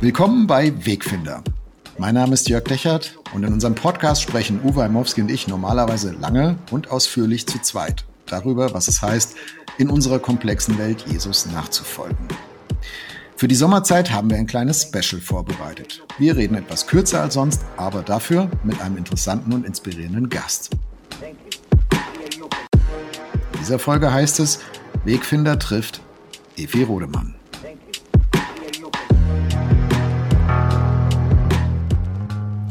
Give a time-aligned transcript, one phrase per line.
[0.00, 1.42] Willkommen bei Wegfinder.
[1.98, 6.12] Mein Name ist Jörg Dechert und in unserem Podcast sprechen Uwe Heimowski und ich normalerweise
[6.12, 9.34] lange und ausführlich zu zweit darüber, was es heißt,
[9.76, 12.28] in unserer komplexen Welt Jesus nachzufolgen.
[13.34, 16.04] Für die Sommerzeit haben wir ein kleines Special vorbereitet.
[16.16, 20.70] Wir reden etwas kürzer als sonst, aber dafür mit einem interessanten und inspirierenden Gast.
[23.52, 24.60] In dieser Folge heißt es,
[25.04, 26.00] Wegfinder trifft
[26.56, 27.37] Evi Rodemann.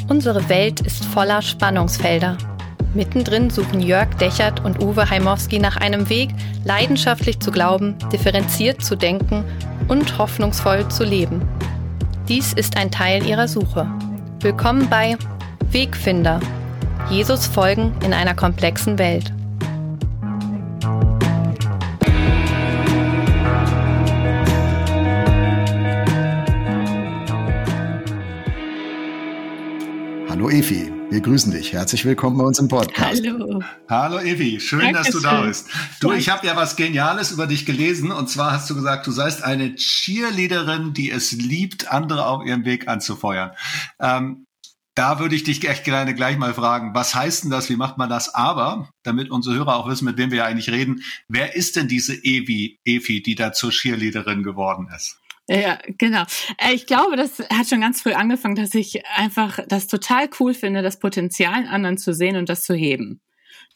[0.09, 2.37] Unsere Welt ist voller Spannungsfelder.
[2.93, 6.29] Mittendrin suchen Jörg Dechert und Uwe Heimowski nach einem Weg,
[6.63, 9.43] leidenschaftlich zu glauben, differenziert zu denken
[9.89, 11.41] und hoffnungsvoll zu leben.
[12.29, 13.85] Dies ist ein Teil ihrer Suche.
[14.39, 15.17] Willkommen bei
[15.71, 16.39] Wegfinder.
[17.09, 19.33] Jesus folgen in einer komplexen Welt.
[30.47, 31.73] Hallo Efi, wir grüßen dich.
[31.73, 33.21] Herzlich willkommen bei uns im Podcast.
[33.21, 33.61] Hallo.
[33.89, 35.03] Hallo Evi, schön, Dankeschön.
[35.03, 35.67] dass du da bist.
[35.99, 39.11] Du, ich habe ja was Geniales über dich gelesen und zwar hast du gesagt, du
[39.11, 43.51] seist eine Cheerleaderin, die es liebt, andere auf ihrem Weg anzufeuern.
[43.99, 44.45] Ähm,
[44.95, 47.97] da würde ich dich echt gerne gleich mal fragen, was heißt denn das, wie macht
[47.97, 48.33] man das?
[48.33, 52.13] Aber, damit unsere Hörer auch wissen, mit wem wir eigentlich reden, wer ist denn diese
[52.13, 55.17] Evi, Evi, die da zur Cheerleaderin geworden ist?
[55.49, 56.23] Ja, genau.
[56.57, 60.53] Äh, ich glaube, das hat schon ganz früh angefangen, dass ich einfach das total cool
[60.53, 63.21] finde, das Potenzial in anderen zu sehen und das zu heben.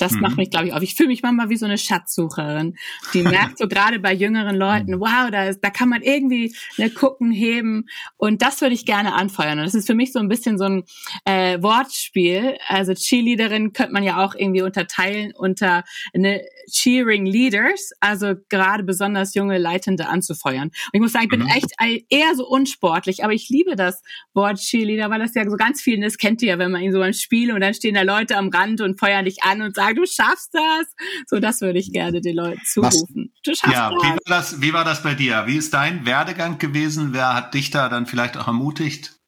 [0.01, 0.21] Das mhm.
[0.21, 0.81] macht mich, glaube ich, auf.
[0.81, 2.75] Ich fühle mich manchmal wie so eine Schatzsucherin,
[3.13, 4.99] die merkt so gerade bei jüngeren Leuten, mhm.
[4.99, 7.85] wow, da, ist, da kann man irgendwie eine gucken, heben.
[8.17, 9.59] Und das würde ich gerne anfeuern.
[9.59, 10.83] Und das ist für mich so ein bisschen so ein
[11.25, 12.57] äh, Wortspiel.
[12.67, 16.41] Also Cheerleaderin könnte man ja auch irgendwie unterteilen unter eine
[16.71, 20.67] Cheering Leaders, also gerade besonders junge Leitende anzufeuern.
[20.67, 21.47] Und ich muss sagen, ich bin mhm.
[21.47, 21.71] echt
[22.09, 24.01] eher so unsportlich, aber ich liebe das
[24.33, 26.91] Wort Cheerleader, weil das ja so ganz viel, das kennt ihr ja, wenn man ihn
[26.91, 29.75] so beim Spiel und dann stehen da Leute am Rand und feuern dich an und
[29.75, 30.87] sagen, du schaffst das.
[31.27, 33.33] So, das würde ich gerne den Leuten zurufen.
[33.43, 34.03] Du schaffst ja, das.
[34.03, 35.43] Wie war das, wie war das bei dir?
[35.47, 37.13] Wie ist dein Werdegang gewesen?
[37.13, 39.20] Wer hat dich da dann vielleicht auch ermutigt?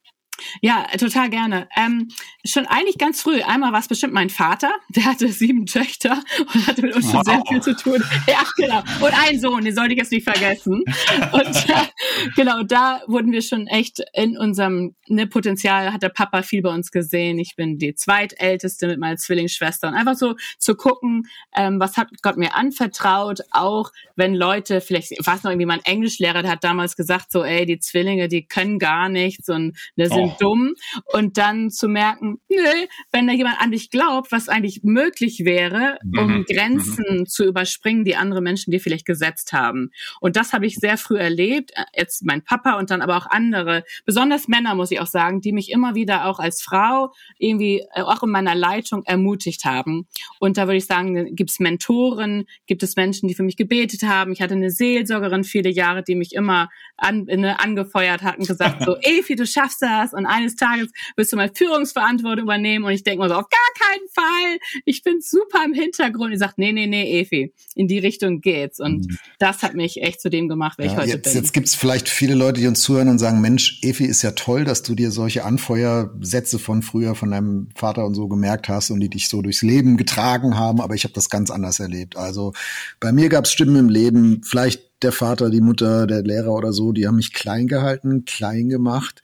[0.62, 1.68] Ja, total gerne.
[1.76, 2.10] Ähm,
[2.46, 3.42] schon eigentlich ganz früh.
[3.42, 6.24] Einmal war es bestimmt mein Vater, der hatte sieben Töchter
[6.54, 7.14] und hatte mit uns wow.
[7.14, 8.04] schon sehr viel zu tun.
[8.28, 8.80] Ja, genau.
[9.06, 10.84] Und einen Sohn, den sollte ich jetzt nicht vergessen.
[11.32, 11.88] Und äh,
[12.36, 16.74] genau, da wurden wir schon echt in unserem ne, Potenzial, hat der Papa viel bei
[16.74, 17.40] uns gesehen.
[17.40, 19.88] Ich bin die zweitälteste mit meiner Zwillingsschwester.
[19.88, 25.12] Und einfach so zu gucken, ähm, was hat Gott mir anvertraut, auch wenn Leute, vielleicht,
[25.12, 28.46] ich weiß noch, irgendwie mein Englischlehrer, der hat damals gesagt, so, ey, die Zwillinge, die
[28.46, 30.36] können gar nichts und ne, sind oh.
[30.40, 30.74] dumm.
[31.12, 35.98] Und dann zu merken, nö, wenn da jemand an dich glaubt, was eigentlich möglich wäre,
[36.18, 36.46] um mhm.
[36.46, 37.26] Grenzen mhm.
[37.26, 39.92] zu überspringen, die andere Menschen dir vielleicht gesetzt haben.
[40.20, 41.72] Und das habe ich sehr früh erlebt.
[41.96, 45.52] Jetzt mein Papa und dann aber auch andere, besonders Männer, muss ich auch sagen, die
[45.52, 50.08] mich immer wieder auch als Frau irgendwie äh, auch in meiner Leitung ermutigt haben.
[50.40, 54.04] Und da würde ich sagen, gibt es Mentoren, gibt es Menschen, die für mich gebetet
[54.04, 54.32] haben.
[54.32, 58.84] Ich hatte eine Seelsorgerin viele Jahre, die mich immer an, ne, angefeuert hat und gesagt
[58.86, 62.86] so, Evi, du schaffst das und eines Tages wirst du mal Führungsverantwortung übernehmen.
[62.86, 64.60] Und ich denke mal so, auf gar keinen Fall.
[64.86, 66.28] Ich bin super im Hintergrund.
[66.28, 68.80] Und ich sagt, nee, nee, nee, Evi, in die Richtung geht's.
[68.80, 69.18] Und mhm.
[69.40, 71.34] das hat mich echt zu dem gemacht, wer ja, ich heute jetzt, bin.
[71.34, 74.64] Jetzt gibt's vielleicht viele Leute, die uns zuhören und sagen, Mensch, Evi, ist ja toll,
[74.64, 79.00] dass du dir solche Anfeuersätze von früher von deinem Vater und so gemerkt hast und
[79.00, 80.82] die dich so durchs Leben getragen haben.
[80.82, 82.18] Aber ich habe das ganz anders erlebt.
[82.18, 82.54] Also
[83.00, 86.92] bei mir gab's Stimmen im Leben, vielleicht der Vater, die Mutter, der Lehrer oder so,
[86.92, 89.22] die haben mich klein gehalten, klein gemacht.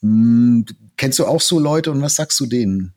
[0.00, 0.64] Hm,
[0.96, 2.94] kennst du auch so Leute und was sagst du denen?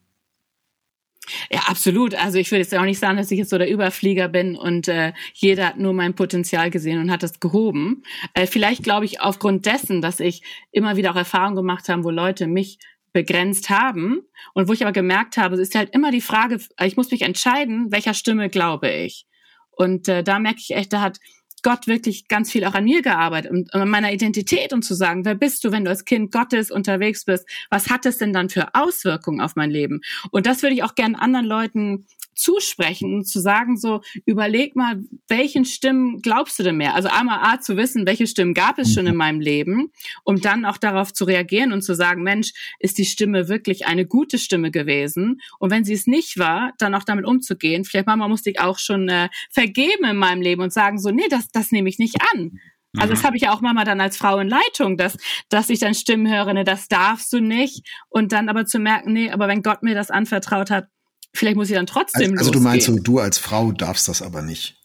[1.51, 2.15] Ja, absolut.
[2.15, 4.87] Also ich würde jetzt auch nicht sagen, dass ich jetzt so der Überflieger bin und
[4.87, 8.03] äh, jeder hat nur mein Potenzial gesehen und hat das gehoben.
[8.33, 12.09] Äh, vielleicht glaube ich aufgrund dessen, dass ich immer wieder auch Erfahrungen gemacht habe, wo
[12.09, 12.79] Leute mich
[13.13, 14.21] begrenzt haben
[14.53, 17.21] und wo ich aber gemerkt habe, es ist halt immer die Frage, ich muss mich
[17.21, 19.25] entscheiden, welcher Stimme glaube ich.
[19.71, 21.19] Und äh, da merke ich echt, da hat
[21.63, 25.25] Gott wirklich ganz viel auch an mir gearbeitet und an meiner Identität und zu sagen,
[25.25, 27.47] wer bist du, wenn du als Kind Gottes unterwegs bist?
[27.69, 30.01] Was hat es denn dann für Auswirkungen auf mein Leben?
[30.31, 32.05] Und das würde ich auch gerne anderen Leuten
[32.35, 36.95] zusprechen und zu sagen so, überleg mal, welchen Stimmen glaubst du denn mehr?
[36.95, 39.91] Also einmal A, zu wissen, welche Stimmen gab es schon in meinem Leben,
[40.23, 44.05] um dann auch darauf zu reagieren und zu sagen, Mensch, ist die Stimme wirklich eine
[44.05, 45.41] gute Stimme gewesen?
[45.59, 47.85] Und wenn sie es nicht war, dann auch damit umzugehen.
[47.85, 51.27] Vielleicht Mama musste ich auch schon äh, vergeben in meinem Leben und sagen so, nee,
[51.29, 52.59] das, das nehme ich nicht an.
[52.97, 53.27] Also das mhm.
[53.27, 55.17] habe ich ja auch Mama dann als Frau in Leitung, dass,
[55.49, 57.87] dass ich dann Stimmen höre, ne, das darfst du nicht.
[58.09, 60.87] Und dann aber zu merken, nee, aber wenn Gott mir das anvertraut hat,
[61.33, 62.31] Vielleicht muss ich dann trotzdem.
[62.31, 64.77] Also, also du meinst so, du als Frau darfst das aber nicht.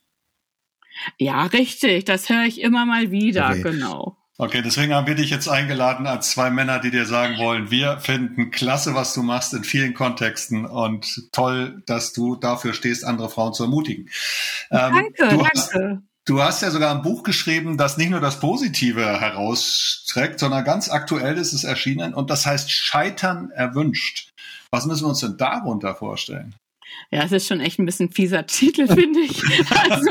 [1.18, 2.04] Ja, richtig.
[2.04, 3.62] Das höre ich immer mal wieder, okay.
[3.62, 4.16] genau.
[4.38, 8.00] Okay, deswegen haben wir dich jetzt eingeladen als zwei Männer, die dir sagen wollen, wir
[8.00, 13.30] finden klasse, was du machst in vielen Kontexten und toll, dass du dafür stehst, andere
[13.30, 14.10] Frauen zu ermutigen.
[14.70, 15.50] Ähm, danke, du danke.
[15.54, 15.74] Hast,
[16.26, 20.90] du hast ja sogar ein Buch geschrieben, das nicht nur das Positive herausträgt, sondern ganz
[20.90, 24.34] aktuell ist es erschienen und das heißt Scheitern erwünscht.
[24.76, 26.54] Was müssen wir uns denn darunter vorstellen?
[27.10, 29.42] Ja, es ist schon echt ein bisschen fieser Titel, finde ich.
[29.74, 30.10] Also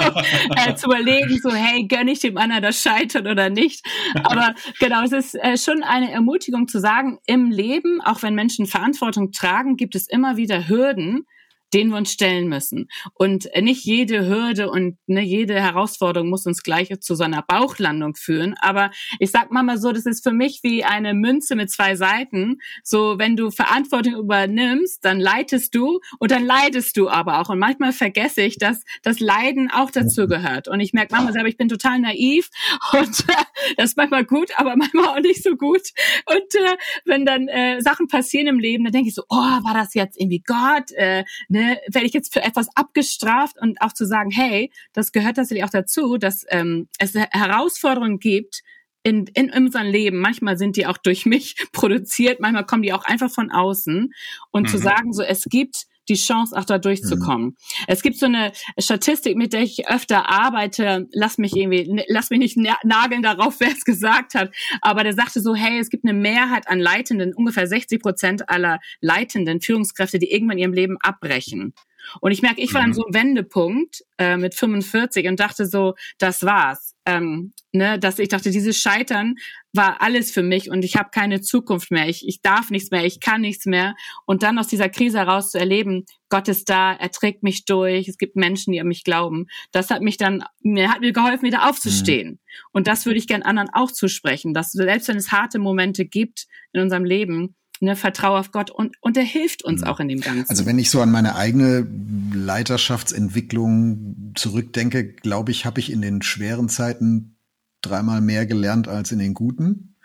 [0.56, 3.86] äh, zu überlegen, so, hey, gönne ich dem anderen das Scheitern oder nicht.
[4.24, 8.66] Aber genau, es ist äh, schon eine Ermutigung zu sagen, im Leben, auch wenn Menschen
[8.66, 11.28] Verantwortung tragen, gibt es immer wieder Hürden,
[11.74, 12.88] denen wir uns stellen müssen.
[13.14, 18.16] Und nicht jede Hürde und ne, jede Herausforderung muss uns gleich zu so einer Bauchlandung
[18.16, 18.56] führen.
[18.62, 22.60] Aber ich sag mal so, das ist für mich wie eine Münze mit zwei Seiten.
[22.84, 27.50] So, wenn du Verantwortung übernimmst, dann leitest du und dann leidest du aber auch.
[27.50, 30.68] Und manchmal vergesse ich, dass das Leiden auch dazu gehört.
[30.68, 32.50] Und ich merke manchmal selber, ich bin total naiv
[32.94, 35.82] und äh, das ist manchmal gut, aber manchmal auch nicht so gut.
[36.26, 39.74] Und äh, wenn dann äh, Sachen passieren im Leben, dann denke ich so, oh, war
[39.74, 40.92] das jetzt irgendwie Gott?
[40.94, 41.24] Äh,
[41.56, 41.80] ne?
[41.88, 45.70] werde ich jetzt für etwas abgestraft und auch zu sagen, hey, das gehört tatsächlich auch
[45.70, 48.62] dazu, dass ähm, es Herausforderungen gibt,
[49.04, 53.06] in, in unserem Leben, manchmal sind die auch durch mich produziert, manchmal kommen die auch
[53.06, 54.12] einfach von außen.
[54.52, 54.68] Und mhm.
[54.68, 57.46] zu sagen, so es gibt die Chance, auch da durchzukommen.
[57.48, 57.56] Mhm.
[57.88, 61.08] Es gibt so eine Statistik, mit der ich öfter arbeite.
[61.12, 64.54] Lass mich irgendwie, lass mich nicht nageln darauf, wer es gesagt hat.
[64.82, 68.80] Aber der sagte so, hey, es gibt eine Mehrheit an Leitenden, ungefähr 60 Prozent aller
[69.02, 71.74] Leitenden Führungskräfte, die irgendwann in ihrem Leben abbrechen.
[72.22, 72.94] Und ich merke, ich war an mhm.
[72.94, 76.94] so einem Wendepunkt äh, mit 45 und dachte so, das war's.
[77.08, 79.36] Ähm, ne, dass ich dachte, dieses Scheitern
[79.74, 82.10] war alles für mich und ich habe keine Zukunft mehr.
[82.10, 83.96] Ich, ich darf nichts mehr, ich kann nichts mehr.
[84.26, 88.08] Und dann aus dieser Krise heraus zu erleben, Gott ist da, er trägt mich durch,
[88.08, 89.46] es gibt Menschen, die an mich glauben.
[89.72, 92.30] Das hat mich dann, mir hat mir geholfen, wieder aufzustehen.
[92.30, 92.40] Mhm.
[92.72, 96.48] Und das würde ich gern anderen auch zusprechen, dass selbst wenn es harte Momente gibt
[96.74, 99.88] in unserem Leben, ne, vertraue auf Gott und, und er hilft uns mhm.
[99.88, 100.50] auch in dem Ganzen.
[100.50, 101.88] Also wenn ich so an meine eigene
[102.34, 107.38] Leiterschaftsentwicklung zurückdenke, glaube ich, habe ich in den schweren Zeiten
[107.82, 109.96] dreimal mehr gelernt als in den guten.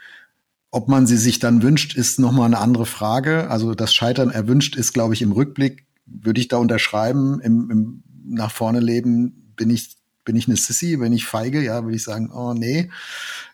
[0.70, 3.50] Ob man sie sich dann wünscht, ist nochmal eine andere Frage.
[3.50, 8.02] Also das Scheitern erwünscht ist, glaube ich, im Rückblick, würde ich da unterschreiben, im, im
[8.24, 9.96] nach vorne leben bin ich
[10.30, 12.88] bin ich eine Sissy, wenn ich feige, ja, würde ich sagen, oh nee,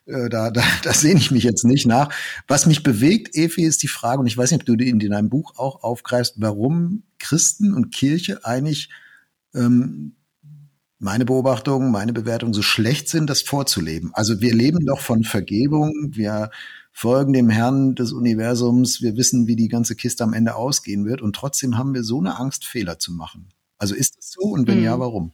[0.05, 2.13] äh, da, da, da sehne ich mich jetzt nicht nach.
[2.49, 4.99] Was mich bewegt, Evi, ist die Frage, und ich weiß nicht, ob du die in
[4.99, 8.91] deinem Buch auch aufgreifst, warum Christen und Kirche eigentlich
[9.55, 10.17] ähm,
[10.99, 14.11] meine Beobachtung, meine Bewertung so schlecht sind, das vorzuleben.
[14.13, 16.51] Also wir leben doch von Vergebung, wir
[16.93, 21.23] folgen dem Herrn des Universums, wir wissen, wie die ganze Kiste am Ende ausgehen wird
[21.23, 23.49] und trotzdem haben wir so eine Angst, Fehler zu machen.
[23.79, 24.85] Also ist das so und wenn mhm.
[24.85, 25.33] ja, warum?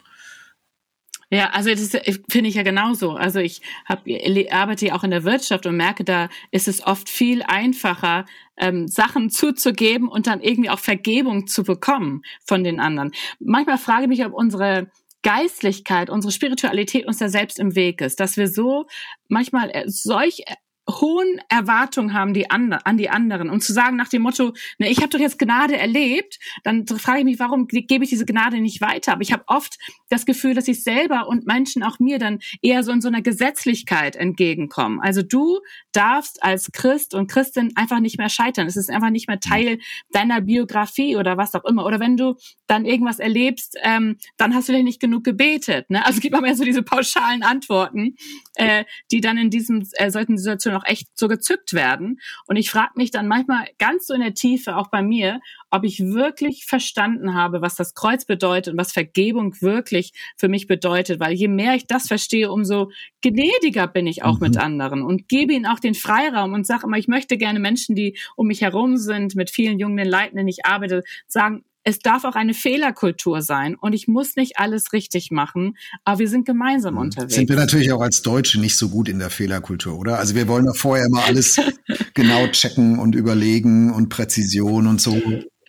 [1.33, 1.97] Ja, also das
[2.31, 3.13] finde ich ja genauso.
[3.13, 4.05] Also ich hab,
[4.51, 8.27] arbeite ja auch in der Wirtschaft und merke, da ist es oft viel einfacher,
[8.59, 13.13] ähm, Sachen zuzugeben und dann irgendwie auch Vergebung zu bekommen von den anderen.
[13.41, 14.91] Manchmal frage ich mich, ob unsere
[15.23, 18.85] Geistlichkeit, unsere Spiritualität uns da selbst im Weg ist, dass wir so
[19.29, 20.45] manchmal äh, solch
[20.89, 24.91] hohen Erwartungen haben die andre, an die anderen und zu sagen nach dem Motto, ne,
[24.91, 28.61] ich habe doch jetzt Gnade erlebt, dann frage ich mich, warum gebe ich diese Gnade
[28.61, 29.13] nicht weiter?
[29.13, 29.79] Aber ich habe oft
[30.11, 33.23] das Gefühl, dass ich selber und Menschen auch mir dann eher so in so einer
[33.23, 35.01] Gesetzlichkeit entgegenkommen.
[35.01, 35.61] Also du
[35.93, 38.67] darfst als Christ und Christin einfach nicht mehr scheitern.
[38.67, 39.79] Es ist einfach nicht mehr Teil
[40.11, 41.85] deiner Biografie oder was auch immer.
[41.87, 45.91] Oder wenn du dann irgendwas erlebst, ähm, dann hast du dir nicht genug gebetet.
[45.91, 46.05] Ne?
[46.05, 48.17] Also gibt man ja so diese pauschalen Antworten,
[48.55, 52.21] äh, die dann in diesem äh, solchen Situationen auch echt so gezückt werden.
[52.47, 55.85] Und ich frage mich dann manchmal ganz so in der Tiefe, auch bei mir, ob
[55.85, 61.21] ich wirklich verstanden habe, was das Kreuz bedeutet und was Vergebung wirklich für mich bedeutet.
[61.21, 62.91] Weil je mehr ich das verstehe, umso
[63.23, 64.47] gnädiger bin ich auch mhm.
[64.47, 67.95] mit anderen und gebe ihnen auch den Freiraum und sage immer, ich möchte gerne Menschen,
[67.95, 72.25] die um mich herum sind, mit vielen jungen Leuten, denen ich arbeite, sagen, es darf
[72.25, 76.95] auch eine Fehlerkultur sein und ich muss nicht alles richtig machen, aber wir sind gemeinsam
[76.95, 77.01] mhm.
[77.01, 77.35] unterwegs.
[77.35, 80.19] Sind wir natürlich auch als Deutsche nicht so gut in der Fehlerkultur, oder?
[80.19, 81.61] Also wir wollen ja vorher immer alles
[82.15, 85.21] genau checken und überlegen und Präzision und so.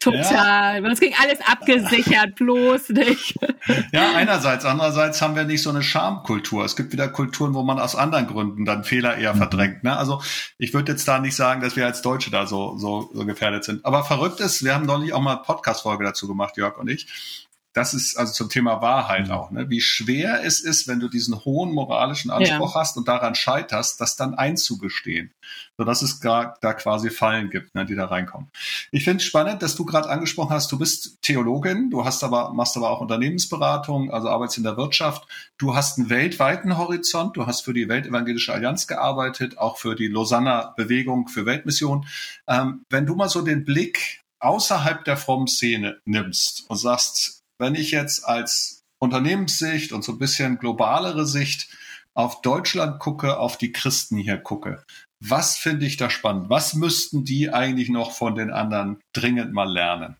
[0.03, 0.83] Total.
[0.83, 0.89] Ja.
[0.89, 3.35] Das ging alles abgesichert, bloß nicht.
[3.93, 4.65] Ja, einerseits.
[4.65, 6.65] Andererseits haben wir nicht so eine Schamkultur.
[6.65, 9.37] Es gibt wieder Kulturen, wo man aus anderen Gründen dann Fehler eher mhm.
[9.37, 9.83] verdrängt.
[9.83, 9.95] Ne?
[9.95, 10.21] Also
[10.57, 13.63] ich würde jetzt da nicht sagen, dass wir als Deutsche da so, so, so gefährdet
[13.63, 13.85] sind.
[13.85, 17.47] Aber verrückt ist, wir haben neulich auch mal Podcast-Folge dazu gemacht, Jörg und ich.
[17.73, 19.69] Das ist also zum Thema Wahrheit auch, ne?
[19.69, 22.81] wie schwer es ist, wenn du diesen hohen moralischen Anspruch ja.
[22.81, 25.31] hast und daran scheiterst, das dann einzugestehen,
[25.77, 28.49] sodass es gar, da quasi Fallen gibt, ne, die da reinkommen.
[28.91, 32.53] Ich finde es spannend, dass du gerade angesprochen hast, du bist Theologin, du hast aber,
[32.53, 35.27] machst aber auch Unternehmensberatung, also arbeitest in der Wirtschaft,
[35.57, 40.07] du hast einen weltweiten Horizont, du hast für die Weltevangelische Allianz gearbeitet, auch für die
[40.07, 42.05] Lausanner Bewegung für Weltmission.
[42.47, 47.75] Ähm, wenn du mal so den Blick außerhalb der frommen Szene nimmst und sagst, wenn
[47.75, 51.69] ich jetzt als Unternehmenssicht und so ein bisschen globalere Sicht
[52.13, 54.83] auf Deutschland gucke, auf die Christen hier gucke,
[55.19, 56.49] was finde ich da spannend?
[56.49, 60.17] Was müssten die eigentlich noch von den anderen dringend mal lernen?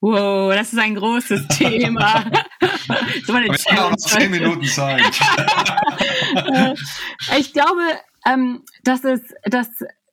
[0.00, 2.24] Wow, das ist ein großes Thema.
[3.26, 5.02] so eine Wir haben auch noch zehn Minuten Zeit.
[7.38, 7.82] ich glaube,
[8.26, 9.68] ähm, dass es, dass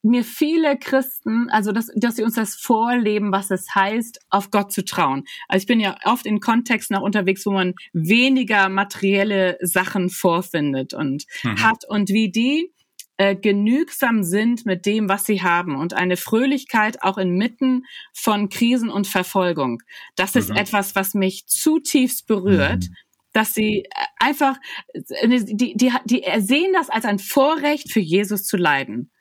[0.05, 4.71] mir viele Christen, also dass, dass sie uns das vorleben, was es heißt, auf Gott
[4.71, 5.23] zu trauen.
[5.47, 10.93] Also ich bin ja oft in Kontexten auch unterwegs, wo man weniger materielle Sachen vorfindet
[10.93, 11.63] und mhm.
[11.63, 12.71] hat und wie die
[13.17, 17.83] äh, genügsam sind mit dem, was sie haben und eine Fröhlichkeit auch inmitten
[18.13, 19.81] von Krisen und Verfolgung.
[20.15, 20.57] Das ist mhm.
[20.57, 22.89] etwas, was mich zutiefst berührt.
[22.89, 22.95] Mhm
[23.35, 24.55] dass sie äh, einfach,
[24.93, 29.11] äh, die, die, die sehen das als ein Vorrecht für Jesus zu leiden.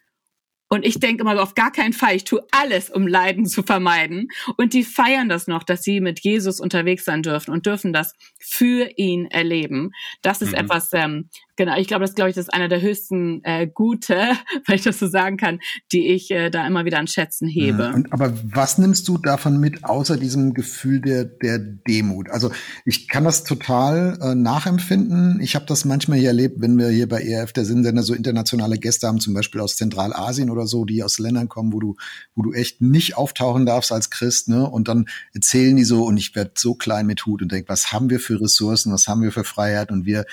[0.68, 3.62] Und ich denke immer so, auf gar keinen Fall, ich tue alles, um Leiden zu
[3.62, 4.28] vermeiden.
[4.56, 8.14] Und die feiern das noch, dass sie mit Jesus unterwegs sein dürfen und dürfen das
[8.40, 9.90] für ihn erleben.
[10.22, 10.58] Das ist mhm.
[10.58, 14.32] etwas, ähm, Genau, ich glaube, das glaube ich, das ist einer der höchsten äh, Gute,
[14.66, 15.60] wenn ich das so sagen kann,
[15.92, 17.92] die ich äh, da immer wieder an Schätzen hebe.
[17.94, 22.30] Und, aber was nimmst du davon mit, außer diesem Gefühl der, der Demut?
[22.30, 22.50] Also
[22.84, 25.40] ich kann das total äh, nachempfinden.
[25.40, 28.78] Ich habe das manchmal hier erlebt, wenn wir hier bei ERF der Sinnsender so internationale
[28.78, 31.96] Gäste haben, zum Beispiel aus Zentralasien oder so, die aus Ländern kommen, wo du,
[32.34, 34.68] wo du echt nicht auftauchen darfst als Christ, ne?
[34.68, 37.92] Und dann erzählen die so und ich werde so klein mit Hut und denk, was
[37.92, 40.24] haben wir für Ressourcen, was haben wir für Freiheit und wir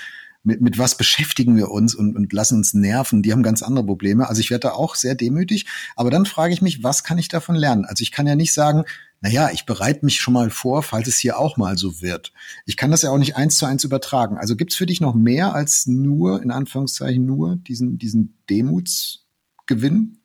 [0.44, 3.22] mit, mit was beschäftigen wir uns und, und lassen uns nerven.
[3.22, 4.28] Die haben ganz andere Probleme.
[4.28, 5.66] Also ich werde da auch sehr demütig.
[5.96, 7.84] Aber dann frage ich mich, was kann ich davon lernen?
[7.84, 8.84] Also ich kann ja nicht sagen,
[9.20, 12.32] na ja, ich bereite mich schon mal vor, falls es hier auch mal so wird.
[12.66, 14.36] Ich kann das ja auch nicht eins zu eins übertragen.
[14.36, 20.21] Also gibt's für dich noch mehr als nur, in Anführungszeichen, nur diesen, diesen Demutsgewinn?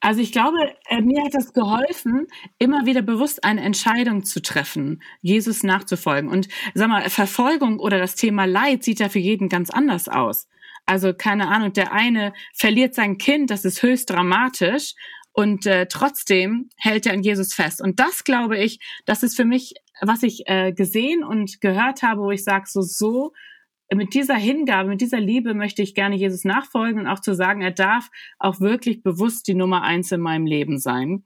[0.00, 0.56] Also ich glaube,
[0.88, 2.26] äh, mir hat das geholfen,
[2.58, 6.30] immer wieder bewusst eine Entscheidung zu treffen, Jesus nachzufolgen.
[6.30, 10.48] Und sag mal, Verfolgung oder das Thema Leid sieht ja für jeden ganz anders aus.
[10.86, 14.94] Also keine Ahnung, der eine verliert sein Kind, das ist höchst dramatisch.
[15.32, 17.80] Und äh, trotzdem hält er an Jesus fest.
[17.80, 22.22] Und das glaube ich, das ist für mich, was ich äh, gesehen und gehört habe,
[22.22, 23.32] wo ich sage, so, so
[23.94, 27.62] mit dieser Hingabe, mit dieser Liebe möchte ich gerne Jesus nachfolgen und auch zu sagen,
[27.62, 31.24] er darf auch wirklich bewusst die Nummer eins in meinem Leben sein,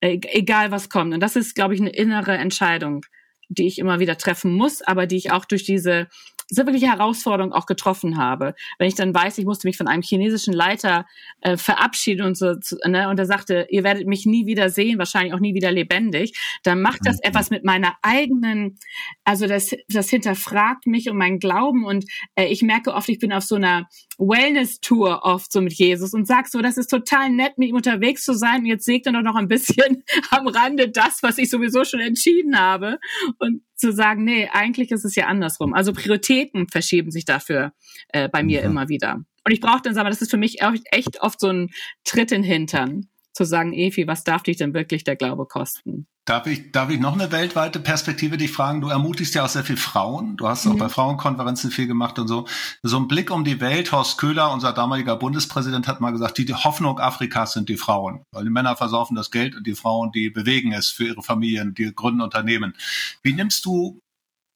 [0.00, 1.12] e-, egal was kommt.
[1.12, 3.04] Und das ist, glaube ich, eine innere Entscheidung,
[3.48, 6.08] die ich immer wieder treffen muss, aber die ich auch durch diese
[6.50, 8.54] so wirkliche Herausforderung auch getroffen habe.
[8.78, 11.06] Wenn ich dann weiß, ich musste mich von einem chinesischen Leiter
[11.40, 12.54] äh, verabschieden und so,
[12.86, 16.38] ne, und er sagte, ihr werdet mich nie wieder sehen, wahrscheinlich auch nie wieder lebendig,
[16.62, 17.22] dann macht das mhm.
[17.24, 18.78] etwas mit meiner eigenen,
[19.24, 23.32] also das, das hinterfragt mich und mein Glauben und äh, ich merke oft, ich bin
[23.32, 23.88] auf so einer
[24.18, 28.24] Wellness-Tour oft so mit Jesus und sag so, das ist total nett, mit ihm unterwegs
[28.24, 28.60] zu sein.
[28.60, 32.58] Und jetzt segne doch noch ein bisschen am Rande das, was ich sowieso schon entschieden
[32.58, 32.98] habe.
[33.38, 35.72] Und zu sagen, nee, eigentlich ist es ja andersrum.
[35.72, 37.72] Also Prioritäten verschieben sich dafür
[38.08, 38.66] äh, bei mir ja.
[38.66, 39.24] immer wieder.
[39.44, 40.58] Und ich brauche dann sagen, das ist für mich
[40.90, 41.70] echt oft so ein
[42.04, 43.08] Tritt in den Hintern,
[43.38, 46.06] zu sagen, Efi, was darf dich denn wirklich der Glaube kosten?
[46.26, 48.82] Darf ich, darf ich noch eine weltweite Perspektive dich fragen?
[48.82, 50.36] Du ermutigst ja auch sehr viel Frauen.
[50.36, 50.72] Du hast mhm.
[50.72, 52.46] auch bei Frauenkonferenzen viel gemacht und so.
[52.82, 53.92] So ein Blick um die Welt.
[53.92, 58.24] Horst Köhler, unser damaliger Bundespräsident, hat mal gesagt, die, die Hoffnung Afrikas sind die Frauen.
[58.32, 61.74] Weil die Männer versaufen das Geld und die Frauen, die bewegen es für ihre Familien,
[61.74, 62.74] die gründen Unternehmen.
[63.22, 63.98] Wie nimmst du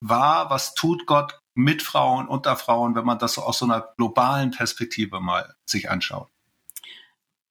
[0.04, 3.88] wahr, was tut Gott mit Frauen, unter Frauen, wenn man das so aus so einer
[3.96, 6.28] globalen Perspektive mal sich anschaut?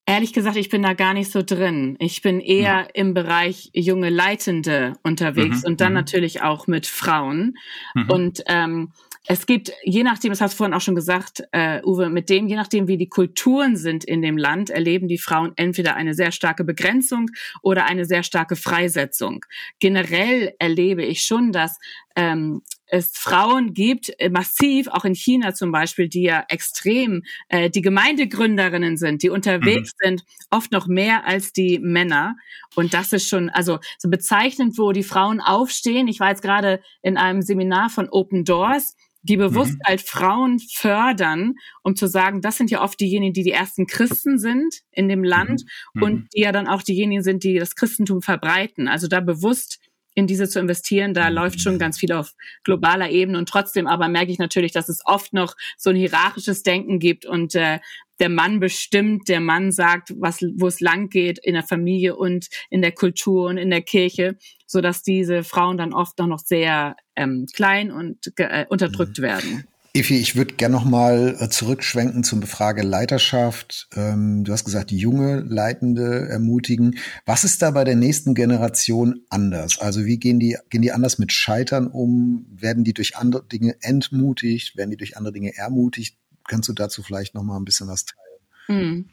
[0.05, 1.95] Ehrlich gesagt, ich bin da gar nicht so drin.
[1.99, 2.89] Ich bin eher mhm.
[2.93, 5.67] im Bereich junge Leitende unterwegs mhm.
[5.67, 5.99] und dann mhm.
[5.99, 7.55] natürlich auch mit Frauen.
[7.93, 8.09] Mhm.
[8.09, 8.91] Und ähm,
[9.27, 12.47] es gibt, je nachdem, das hast du vorhin auch schon gesagt, äh, Uwe, mit dem,
[12.47, 16.31] je nachdem, wie die Kulturen sind in dem Land, erleben die Frauen entweder eine sehr
[16.31, 17.27] starke Begrenzung
[17.61, 19.45] oder eine sehr starke Freisetzung.
[19.79, 21.77] Generell erlebe ich schon, dass
[22.15, 27.69] ähm, es Frauen gibt, äh, massiv, auch in China zum Beispiel, die ja extrem äh,
[27.69, 30.05] die Gemeindegründerinnen sind, die unterwegs mhm.
[30.05, 32.35] sind, oft noch mehr als die Männer.
[32.75, 36.09] Und das ist schon, also so bezeichnend, wo die Frauen aufstehen.
[36.09, 39.81] Ich war jetzt gerade in einem Seminar von Open Doors die bewusst mhm.
[39.85, 44.39] halt Frauen fördern, um zu sagen, das sind ja oft diejenigen, die die ersten Christen
[44.39, 46.01] sind in dem Land mhm.
[46.01, 48.87] und die ja dann auch diejenigen sind, die das Christentum verbreiten.
[48.87, 49.79] Also da bewusst
[50.13, 51.13] in diese zu investieren.
[51.13, 54.89] Da läuft schon ganz viel auf globaler Ebene und trotzdem aber merke ich natürlich, dass
[54.89, 57.79] es oft noch so ein hierarchisches Denken gibt und äh,
[58.21, 62.49] der Mann bestimmt, der Mann sagt, was, wo es lang geht in der Familie und
[62.69, 64.37] in der Kultur und in der Kirche,
[64.67, 69.23] so dass diese Frauen dann oft auch noch sehr ähm, klein und äh, unterdrückt mhm.
[69.23, 69.67] werden.
[69.93, 73.89] Efi, ich würde gerne noch mal äh, zurückschwenken zum Befrage Leiterschaft.
[73.93, 76.97] Ähm, du hast gesagt, junge Leitende ermutigen.
[77.25, 79.79] Was ist da bei der nächsten Generation anders?
[79.79, 82.45] Also wie gehen die, gehen die anders mit Scheitern um?
[82.49, 84.77] Werden die durch andere Dinge entmutigt?
[84.77, 86.17] Werden die durch andere Dinge ermutigt?
[86.47, 88.39] Kannst du dazu vielleicht noch mal ein bisschen was teilen?
[88.67, 89.09] Hm.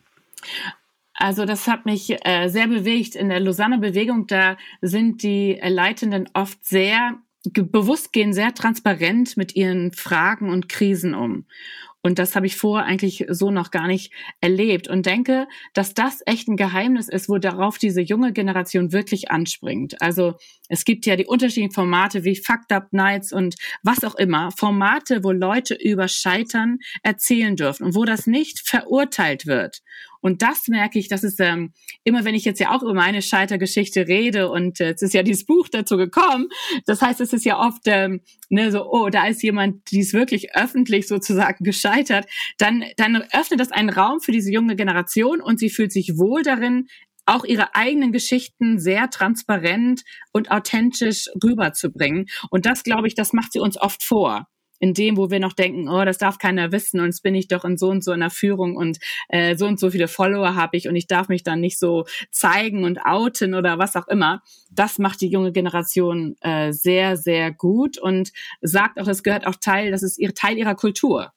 [1.13, 3.17] Also das hat mich äh, sehr bewegt.
[3.17, 9.93] In der Lausanne-Bewegung, da sind die Leitenden oft sehr bewusst gehen sehr transparent mit ihren
[9.93, 11.47] Fragen und Krisen um.
[12.01, 16.21] Und das habe ich vorher eigentlich so noch gar nicht erlebt und denke, dass das
[16.27, 20.01] echt ein Geheimnis ist, wo darauf diese junge Generation wirklich anspringt.
[20.01, 20.35] Also
[20.69, 24.51] es gibt ja die unterschiedlichen Formate wie Fucked Up Nights und was auch immer.
[24.53, 29.83] Formate, wo Leute über Scheitern erzählen dürfen und wo das nicht verurteilt wird.
[30.21, 31.73] Und das merke ich, dass es ähm,
[32.05, 35.23] immer, wenn ich jetzt ja auch über meine Scheitergeschichte rede und äh, es ist ja
[35.23, 36.49] dieses Buch dazu gekommen,
[36.87, 40.13] das heißt, es ist ja oft ähm, ne, so, oh, da ist jemand, die ist
[40.13, 42.27] wirklich öffentlich sozusagen gescheitert,
[42.59, 46.43] dann, dann öffnet das einen Raum für diese junge Generation und sie fühlt sich wohl
[46.43, 46.89] darin,
[47.27, 52.27] auch ihre eigenen Geschichten sehr transparent und authentisch rüberzubringen.
[52.51, 54.47] Und das, glaube ich, das macht sie uns oft vor
[54.79, 57.49] in dem, wo wir noch denken, oh, das darf keiner wissen und jetzt bin ich
[57.49, 60.77] doch in so und so einer Führung und äh, so und so viele Follower habe
[60.77, 64.43] ich und ich darf mich dann nicht so zeigen und outen oder was auch immer.
[64.71, 69.57] Das macht die junge Generation äh, sehr, sehr gut und sagt auch, es gehört auch
[69.57, 71.33] Teil, das ist ihr Teil ihrer Kultur.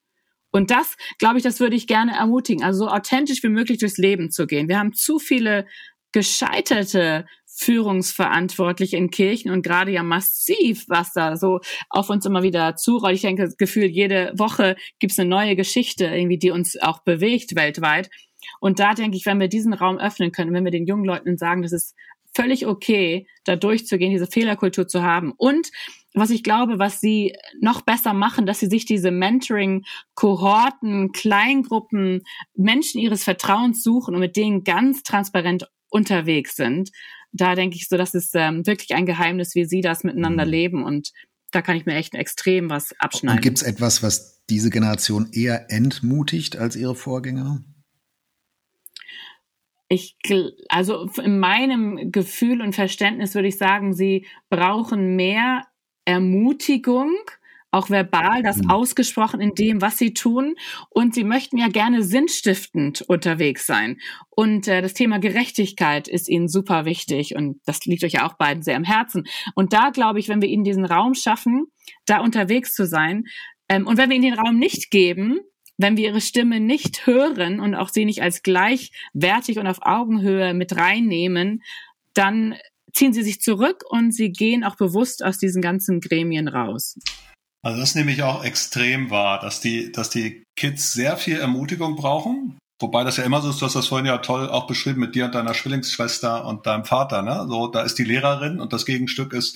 [0.52, 3.98] Und das, glaube ich, das würde ich gerne ermutigen, also so authentisch wie möglich durchs
[3.98, 4.68] Leben zu gehen.
[4.68, 5.66] Wir haben zu viele
[6.12, 7.26] gescheiterte
[7.62, 13.16] Führungsverantwortliche in Kirchen und gerade ja massiv, was da so auf uns immer wieder zurollt.
[13.16, 17.56] Ich denke, gefühlt jede Woche gibt es eine neue Geschichte, irgendwie, die uns auch bewegt
[17.56, 18.10] weltweit.
[18.60, 21.38] Und da denke ich, wenn wir diesen Raum öffnen können, wenn wir den jungen Leuten
[21.38, 21.96] sagen, das ist
[22.34, 25.32] völlig okay, da durchzugehen, diese Fehlerkultur zu haben.
[25.38, 25.70] Und
[26.16, 32.24] was ich glaube, was sie noch besser machen, dass sie sich diese Mentoring-Kohorten, Kleingruppen,
[32.56, 36.90] Menschen ihres Vertrauens suchen und mit denen ganz transparent unterwegs sind
[37.32, 40.52] da denke ich so, das ist ähm, wirklich ein Geheimnis, wie sie das miteinander mhm.
[40.52, 41.12] leben und
[41.52, 43.38] da kann ich mir echt extrem was abschneiden.
[43.38, 47.64] Und gibt es etwas, was diese Generation eher entmutigt als ihre Vorgänger?
[49.90, 50.16] Ich,
[50.70, 55.66] also in meinem Gefühl und Verständnis würde ich sagen, sie brauchen mehr
[56.06, 57.14] Ermutigung
[57.72, 58.70] auch verbal, das mhm.
[58.70, 60.56] ausgesprochen in dem, was sie tun.
[60.90, 63.98] Und sie möchten ja gerne sinnstiftend unterwegs sein.
[64.30, 67.36] Und äh, das Thema Gerechtigkeit ist ihnen super wichtig.
[67.36, 69.24] Und das liegt euch ja auch beiden sehr am Herzen.
[69.56, 71.66] Und da glaube ich, wenn wir ihnen diesen Raum schaffen,
[72.06, 73.24] da unterwegs zu sein,
[73.70, 75.40] ähm, und wenn wir ihnen den Raum nicht geben,
[75.78, 80.54] wenn wir ihre Stimme nicht hören und auch sie nicht als gleichwertig und auf Augenhöhe
[80.54, 81.64] mit reinnehmen,
[82.14, 82.56] dann
[82.94, 86.98] ziehen sie sich zurück und sie gehen auch bewusst aus diesen ganzen Gremien raus.
[87.64, 91.96] Also das nehme ich auch extrem wahr, dass die, dass die Kids sehr viel Ermutigung
[91.96, 92.58] brauchen.
[92.82, 95.14] Wobei das ja immer so ist, du hast das vorhin ja toll auch beschrieben mit
[95.14, 97.46] dir und deiner Schwillingsschwester und deinem Vater, ne?
[97.48, 99.56] So, da ist die Lehrerin und das Gegenstück ist,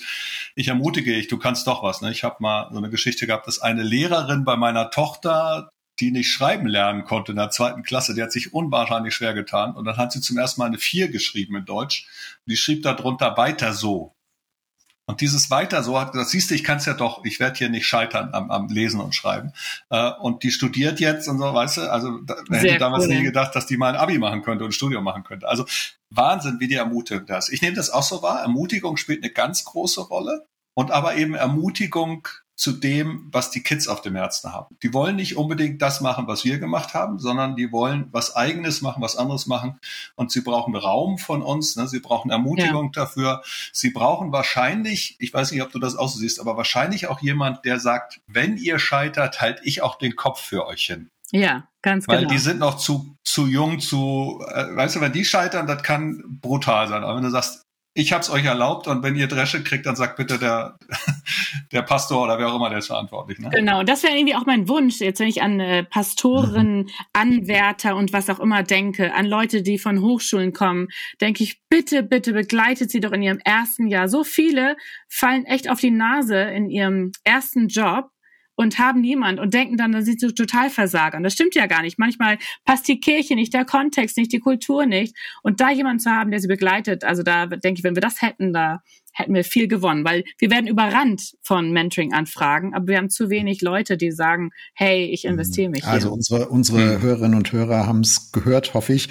[0.54, 2.12] ich ermutige dich, du kannst doch was, ne?
[2.12, 6.30] Ich habe mal so eine Geschichte gehabt, dass eine Lehrerin bei meiner Tochter, die nicht
[6.30, 9.96] schreiben lernen konnte in der zweiten Klasse, die hat sich unwahrscheinlich schwer getan und dann
[9.96, 12.06] hat sie zum ersten Mal eine vier geschrieben in Deutsch.
[12.46, 14.12] Und die schrieb da drunter weiter so.
[15.08, 17.56] Und dieses weiter so hat gesagt, siehst du, ich kann es ja doch, ich werde
[17.56, 19.52] hier nicht scheitern am, am Lesen und Schreiben.
[19.88, 23.14] Äh, und die studiert jetzt und so, weißt du, also da, hätte ich damals cool.
[23.14, 25.46] nie gedacht, dass die mal ein Abi machen könnte und ein Studium machen könnte.
[25.46, 25.64] Also
[26.10, 27.48] Wahnsinn, wie die Ermutigung das.
[27.48, 28.40] Ich nehme das auch so wahr.
[28.40, 30.46] Ermutigung spielt eine ganz große Rolle.
[30.74, 34.76] Und aber eben Ermutigung zu dem, was die Kids auf dem Herzen haben.
[34.82, 38.80] Die wollen nicht unbedingt das machen, was wir gemacht haben, sondern die wollen was eigenes
[38.80, 39.78] machen, was anderes machen.
[40.14, 41.86] Und sie brauchen Raum von uns, ne?
[41.86, 43.02] sie brauchen Ermutigung ja.
[43.02, 43.42] dafür.
[43.72, 47.20] Sie brauchen wahrscheinlich, ich weiß nicht, ob du das auch so siehst, aber wahrscheinlich auch
[47.20, 51.10] jemand, der sagt, wenn ihr scheitert, halt ich auch den Kopf für euch hin.
[51.32, 52.30] Ja, ganz Weil genau.
[52.30, 55.82] Weil die sind noch zu, zu jung, zu, äh, weißt du, wenn die scheitern, das
[55.82, 57.02] kann brutal sein.
[57.04, 57.65] Aber wenn du sagst,
[57.96, 60.78] ich habe es euch erlaubt und wenn ihr Dresche kriegt, dann sagt bitte der,
[61.72, 63.38] der Pastor oder wer auch immer der ist verantwortlich.
[63.38, 63.48] Ne?
[63.50, 66.90] Genau, das wäre irgendwie auch mein Wunsch, jetzt wenn ich an äh, Pastoren, mhm.
[67.14, 70.88] Anwärter und was auch immer denke, an Leute, die von Hochschulen kommen,
[71.22, 74.08] denke ich, bitte, bitte begleitet sie doch in ihrem ersten Jahr.
[74.08, 74.76] So viele
[75.08, 78.10] fallen echt auf die Nase in ihrem ersten Job
[78.56, 81.22] und haben niemand und denken dann, dass sie so total versagern.
[81.22, 81.98] Das stimmt ja gar nicht.
[81.98, 85.14] Manchmal passt die Kirche nicht, der Kontext nicht, die Kultur nicht.
[85.42, 88.22] Und da jemanden zu haben, der sie begleitet, also da denke ich, wenn wir das
[88.22, 93.08] hätten, da hätten wir viel gewonnen, weil wir werden überrannt von Mentoring-Anfragen, aber wir haben
[93.08, 95.84] zu wenig Leute, die sagen, hey, ich investiere mich.
[95.84, 96.12] Also hier.
[96.12, 99.08] unsere, unsere Hörerinnen und Hörer haben es gehört, hoffe ich.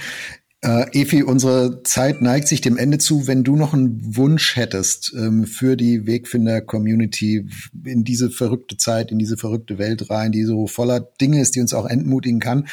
[0.62, 3.28] Äh, Efi, unsere Zeit neigt sich dem Ende zu.
[3.28, 7.48] Wenn du noch einen Wunsch hättest ähm, für die Wegfinder-Community
[7.84, 11.62] in diese verrückte Zeit, in diese verrückte Welt rein, die so voller Dinge ist, die
[11.62, 12.68] uns auch entmutigen kann,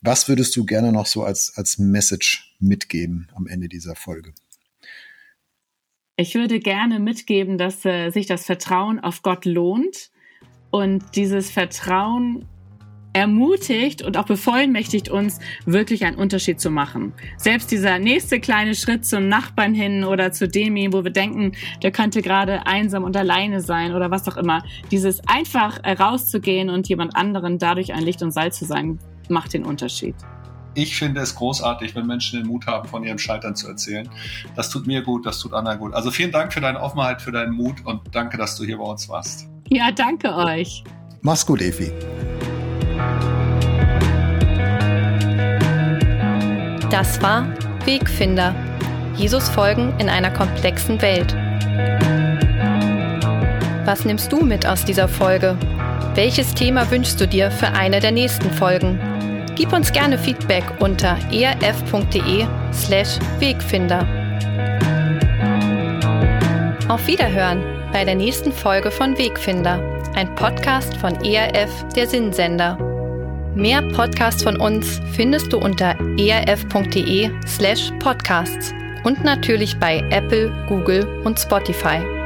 [0.00, 4.32] was würdest du gerne noch so als, als Message mitgeben am Ende dieser Folge?
[6.16, 10.10] Ich würde gerne mitgeben, dass äh, sich das Vertrauen auf Gott lohnt
[10.70, 12.44] und dieses Vertrauen
[13.12, 17.12] ermutigt und auch bevollmächtigt uns, wirklich einen Unterschied zu machen.
[17.36, 21.90] Selbst dieser nächste kleine Schritt zum Nachbarn hin oder zu Demi, wo wir denken, der
[21.90, 24.62] könnte gerade einsam und alleine sein oder was auch immer.
[24.90, 29.64] Dieses einfach rauszugehen und jemand anderen dadurch ein Licht und Salz zu sein, macht den
[29.64, 30.14] Unterschied.
[30.74, 34.08] Ich finde es großartig, wenn Menschen den Mut haben, von ihrem Scheitern zu erzählen.
[34.54, 35.92] Das tut mir gut, das tut Anna gut.
[35.92, 38.84] Also vielen Dank für deine Offenheit, für deinen Mut und danke, dass du hier bei
[38.84, 39.48] uns warst.
[39.68, 40.84] Ja, danke euch.
[41.20, 41.90] Mach's gut, Efi.
[46.90, 47.46] Das war
[47.84, 48.54] Wegfinder.
[49.14, 51.34] Jesus folgen in einer komplexen Welt.
[53.84, 55.56] Was nimmst du mit aus dieser Folge?
[56.14, 58.98] Welches Thema wünschst du dir für eine der nächsten Folgen?
[59.54, 64.06] Gib uns gerne Feedback unter erf.de/slash Wegfinder.
[66.88, 69.80] Auf Wiederhören bei der nächsten Folge von Wegfinder,
[70.14, 72.87] ein Podcast von ERF, der Sinnsender.
[73.58, 81.04] Mehr Podcasts von uns findest du unter erf.de slash podcasts und natürlich bei Apple, Google
[81.24, 82.17] und Spotify.